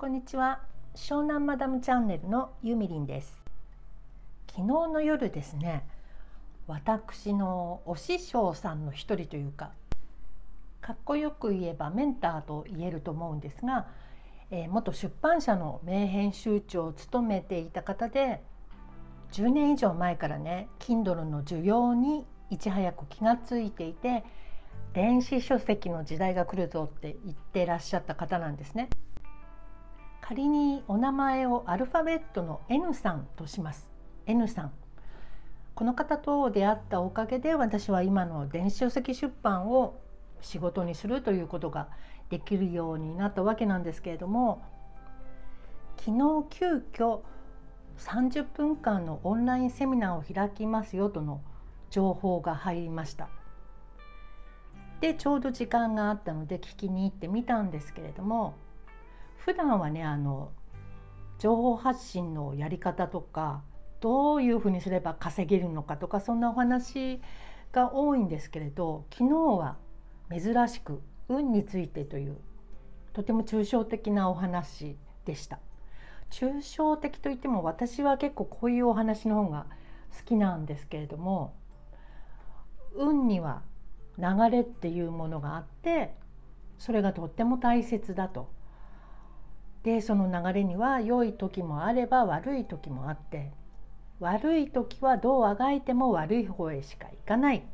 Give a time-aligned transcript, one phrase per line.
[0.00, 0.60] こんにちは。
[0.94, 3.36] 湘南マダムチャンネルのゆみりんです。
[4.46, 5.88] 昨日の夜ですね。
[6.68, 9.72] 私のお師匠さんの一人というか
[10.80, 13.88] かっこよく言えばメンターと言えると思うんですが、
[14.52, 18.40] えー、元出版社の名編集長を務めていた方で
[19.32, 24.22] 10年以上前からね Kindle の需要にいち早く気がついていて
[24.94, 28.88] 電子書籍の時代が来るぞって言ってらっしゃった方なんですね。
[30.28, 33.88] 仮にお名前をアルファベットの N さんとします。
[34.26, 34.72] N さん。
[35.74, 39.98] この方と出会ったおかげで私は今の電子書籍出版を
[40.42, 41.88] 仕事にするということが
[42.28, 44.62] できるようになったわけなんですけれども
[45.96, 47.20] 昨日急遽
[47.96, 51.40] 30分間のオンラインセミナーを開きますよとの
[51.88, 53.30] 情報が入りました。
[55.00, 58.56] でちょうど時間があったので聞きに行ってみたんですけれども
[59.38, 60.52] 普段はねあの
[61.38, 63.62] 情報発信のやり方とか
[64.00, 67.20] どういうふうにすれば稼げるのかとかそんなお話
[67.72, 69.76] が多いんですけれど昨日は
[70.30, 72.36] 珍しく運についてという
[73.12, 75.58] とても抽象的なお話でした。
[76.30, 79.66] 抽象的といっても私は結構こういうお話の方が
[80.16, 81.54] 好きなんですけれども
[82.94, 83.62] 運には
[84.18, 86.14] 流れっていうものがあって
[86.78, 88.50] それがとっても大切だと
[89.88, 93.52] でその流れには良い時もあれば悪い時もあって
[94.20, 97.64] 悪い時はどうあがいても悪い方へしか行かない。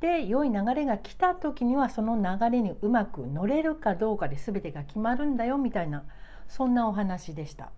[0.00, 6.04] で良い流れが来た時にはその流れにうまく乗れるかどうかで全てが決まるんだよみたいな
[6.48, 7.70] そんなお話でした。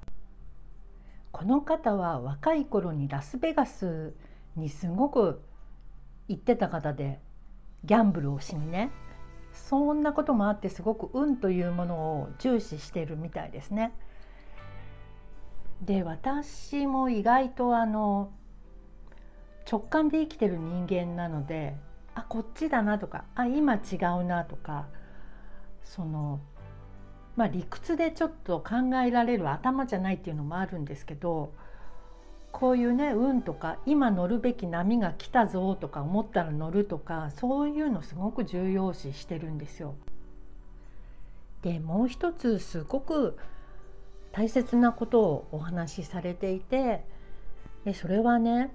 [1.33, 4.15] この方は若い頃にラスベガス
[4.55, 5.43] にすごく
[6.29, 7.19] 行ってた方で
[7.85, 8.93] ギャンブルをしにね
[9.55, 13.93] そんなこともあってすごく運というものを重視してるみたいですね。
[15.83, 18.31] で私も意外とあの
[19.71, 21.75] 直感で生きてる人間なので
[22.15, 24.87] あこっちだなとかあ今違うなとか
[25.85, 26.41] その
[27.37, 31.53] まあ理屈でちょっと考えられる頭じゃないっていうのもあるんですけど
[32.55, 39.97] こういうね運とか今乗るべき波が来たぞとか思ったら乗るとかそういうのすごく重要視してるんですよ。
[41.63, 43.37] でもう一つすごく
[44.31, 47.05] 大切なことをお話しされていて
[47.85, 48.73] でそれはね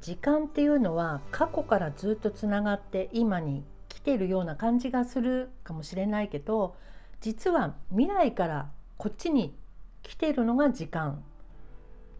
[0.00, 6.74] 時間っていうのは過去からずっとつながって今に来てるような感じがするかもしれないけど
[7.20, 9.54] 実は未来からこっちに
[10.02, 11.22] 来てるのが時間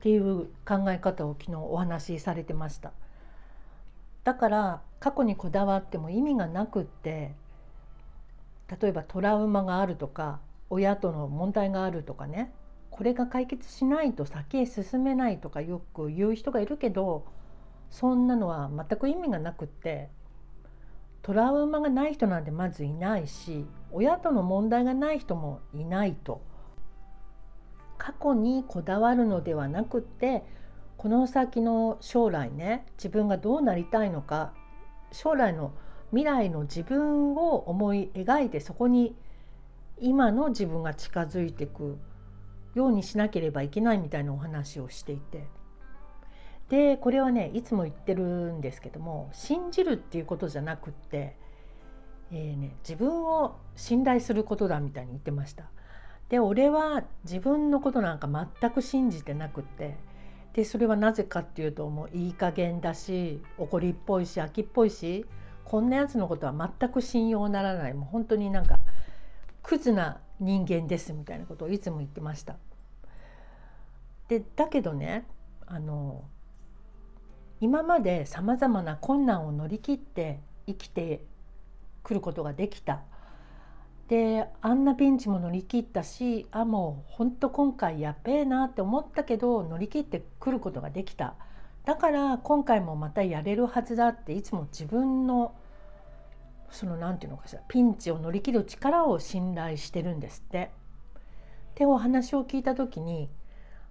[0.00, 2.92] っていう考え方を昨日お話しされてました。
[4.24, 7.34] だから過去にこだわっても意味がなくって
[8.80, 10.40] 例えばトラウマがあるとか
[10.70, 12.50] 親との問題があるとかね
[12.90, 17.24] これが解決しないと先へ進めないとかよく言う人がいるけど
[17.90, 20.08] そんなのは全く意味がなくって
[21.22, 26.40] トラウマがない人なんてまずいないし親との問題がない人もいないと。
[28.00, 30.42] 過去にこだわるのではなくって
[30.96, 34.54] この先の将来ね自分がどうなりたいのか
[35.12, 35.72] 将来の
[36.10, 39.14] 未来の自分を思い描いてそこに
[40.00, 41.98] 今の自分が近づいていく
[42.74, 45.46] ようにしなければいけないみたいなお話をしていて
[46.70, 51.36] でこれはねいつも言ってるんですけども信じるっていうことじゃなくって、
[52.32, 55.64] えーね、自分を信頼することだみたいに言ってました。
[56.30, 58.28] で俺は自分のことなんか
[58.60, 59.96] 全く信じてなくて
[60.54, 65.26] でそれはなぜかっていうともういい加減だし怒りっぽいし秋っぽいし
[65.64, 68.76] こんなやつのことは全く信用ならないもう本当になんか
[69.62, 72.56] クズな人間ですみたいなことをいつも言ってました。
[74.28, 75.26] でだけどね
[75.66, 76.24] あの
[77.60, 81.24] 今までさまざまな困難を乗り切って生きて
[82.02, 83.02] くることができた
[84.10, 91.36] であんなピンチも乗り切ったしあもうほんと今回やっべえなって思ったけど乗り切ってくることができた
[91.84, 95.54] だから今回もまたやれるはずだっていつも自分の
[96.72, 100.72] その何て言うのかしらピンチを乗り切る力を信頼してるんですって。
[101.70, 103.30] ってお話を聞いた時に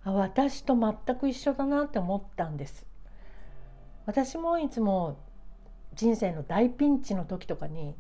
[0.04, 2.86] あ私と全く一緒だなって思ったんです。
[4.06, 5.18] 私もいつも
[5.96, 7.96] 人生の大ピンチの時とかに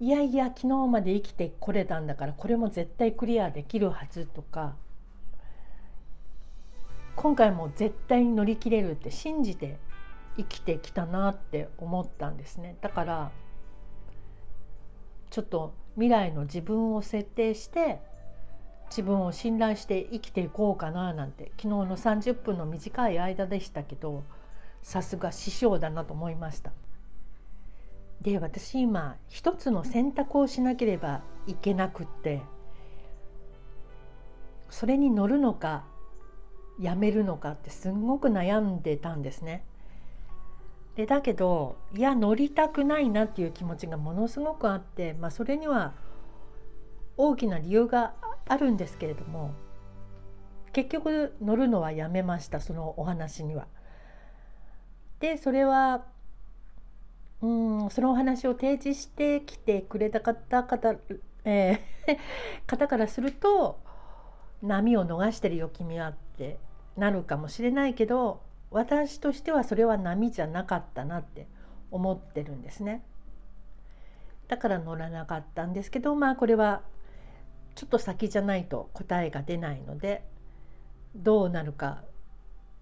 [0.00, 4.74] いやいや昨日まで生きてこれたんだからこれも絶対クリアできるはずとか
[7.16, 9.78] 今回も絶対に乗り切れるって信じて
[10.38, 13.30] 生きてきたなって思ったんですねだから
[15.28, 18.00] ちょっと未来の自分を設定して
[18.88, 24.24] 自分を信頼して生きていこうかななんて昨日の30分の短い間でしたけど
[24.80, 26.72] さすが師匠だなと思いました。
[28.20, 32.42] で私今一つの選択をしなければいけなくって
[34.68, 35.84] それに乗るのか
[36.78, 39.64] やめるのかってすんごく悩んでたんですね。
[40.96, 45.94] でだけどいや乗りたくないなっていう気持ちがものすごくあって、まあ、それには
[47.16, 48.14] 大きな理由が
[48.48, 49.54] あるんですけれども
[50.72, 53.66] 結局乗るのはやめましたそのお話には。
[55.20, 56.04] でそれは
[57.42, 60.96] うんそのお話を提示してきてくれた方方,、
[61.44, 62.18] えー
[62.66, 63.80] 方からすると
[64.62, 66.58] 波を逃してるよ君はって
[66.96, 71.48] なるかもしれないけど私としてはそれは波じゃなかったなって
[71.90, 73.02] 思ってるんですね。
[74.46, 76.82] だから乗らなかったんですけどまあこれは
[77.74, 80.24] ちょっと先じゃないと答えが出ないので
[81.14, 82.02] どうなるか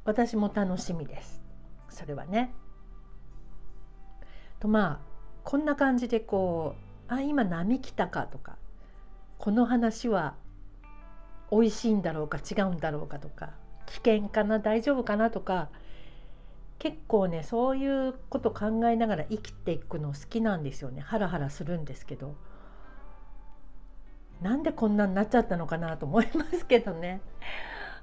[0.04, 1.42] 私も楽しみです
[1.90, 2.54] それはね。
[4.60, 5.08] とまあ
[5.44, 6.74] こんな感じでこ
[7.08, 8.56] うあ今波来たかとか
[9.38, 10.34] この話は
[11.50, 13.52] 美味しいんだろうか違うんだろうかとか
[13.86, 15.70] 危険かな大丈夫かなとか
[16.78, 21.00] 結構ねそういうこと考えながら生きていくの好きなんですよね。
[21.00, 22.36] ハラハラするんですけど。
[24.40, 27.20] なんでこんなになっちゃったのかなと思いますけどね。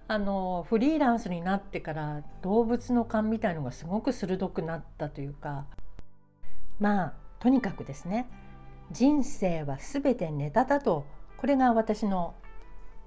[0.08, 5.66] あのフリーランスになってから動物の勘みたいのがすごく鋭くなったというか
[6.80, 8.28] まあとにかくですね
[8.92, 11.06] 人生は全てネタだと
[11.38, 12.36] これが私の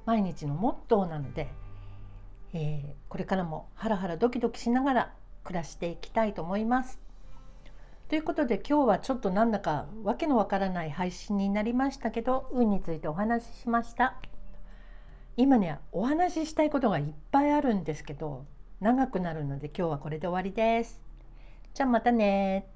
[0.06, 1.49] 毎日のモットーなので、
[2.53, 5.12] えー、これからもハラハラドキドキしながら
[5.44, 6.99] 暮らしていきたいと思います。
[8.09, 14.15] ということで今日はちょっとなんだかわけのわからない配信になりましたけど運についてお話ししました。
[15.37, 18.47] 今ねお話ししたいことがいっぱいあるんですけど
[18.81, 21.03] 長くなるので今日はこれで終わりです。
[21.75, 22.67] じゃあまたね